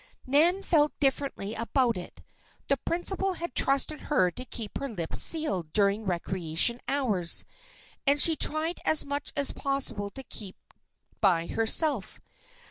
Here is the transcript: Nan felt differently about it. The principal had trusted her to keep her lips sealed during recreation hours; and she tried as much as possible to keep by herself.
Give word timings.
Nan 0.25 0.63
felt 0.63 0.99
differently 0.99 1.53
about 1.53 1.95
it. 1.95 2.23
The 2.69 2.77
principal 2.77 3.33
had 3.33 3.53
trusted 3.53 3.99
her 4.09 4.31
to 4.31 4.45
keep 4.45 4.79
her 4.79 4.89
lips 4.89 5.21
sealed 5.21 5.71
during 5.73 6.05
recreation 6.07 6.79
hours; 6.87 7.45
and 8.07 8.19
she 8.19 8.35
tried 8.35 8.79
as 8.83 9.05
much 9.05 9.31
as 9.35 9.51
possible 9.51 10.09
to 10.09 10.23
keep 10.23 10.55
by 11.19 11.45
herself. 11.45 12.19